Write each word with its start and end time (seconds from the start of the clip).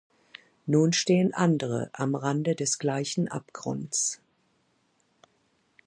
Nun 0.65 0.93
stehen 0.93 1.31
andere 1.31 1.91
am 1.93 2.15
Rande 2.15 2.55
des 2.55 2.79
gleichen 2.79 3.27
Abgrunds. 3.27 4.19